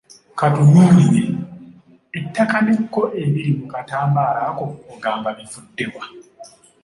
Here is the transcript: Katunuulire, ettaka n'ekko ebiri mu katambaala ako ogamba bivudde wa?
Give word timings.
Katunuulire, 0.39 1.23
ettaka 2.19 2.57
n'ekko 2.65 3.01
ebiri 3.23 3.51
mu 3.59 3.65
katambaala 3.71 4.39
ako 4.49 4.65
ogamba 4.93 5.29
bivudde 5.37 5.85
wa? 5.93 6.03